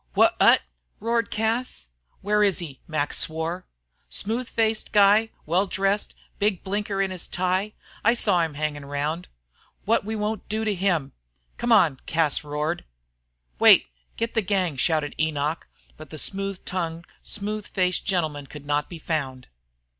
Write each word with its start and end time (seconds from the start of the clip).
"Wha 0.15 0.29
at?" 0.39 0.63
roared 0.99 1.29
Cas. 1.29 1.89
"Where 2.21 2.41
is 2.43 2.57
he?" 2.57 2.81
Mac 2.87 3.13
swore. 3.13 3.67
"Smooth 4.09 4.49
faced 4.49 4.91
guy, 4.91 5.29
well 5.45 5.67
dressed, 5.67 6.15
big 6.39 6.63
blinker 6.63 7.03
in 7.03 7.11
his 7.11 7.29
necktie? 7.29 7.69
I 8.03 8.15
saw 8.15 8.41
him 8.41 8.55
hangin' 8.55 8.85
round. 8.85 9.27
What 9.85 10.03
we 10.03 10.15
won't 10.15 10.49
do 10.49 10.65
to 10.65 10.73
him" 10.73 11.11
"Come 11.59 11.71
on!" 11.71 11.99
roared 12.43 12.83
Cas. 12.83 12.83
"Wait; 13.59 13.89
get 14.17 14.33
the 14.33 14.41
gang!" 14.41 14.75
shouted 14.75 15.13
Enoch. 15.19 15.67
But 15.97 16.09
the 16.09 16.17
smooth 16.17 16.65
tongued, 16.65 17.05
smooth 17.21 17.67
faced 17.67 18.03
gentleman 18.03 18.47
could 18.47 18.65
not 18.65 18.89
be 18.89 18.97
found. 18.97 19.49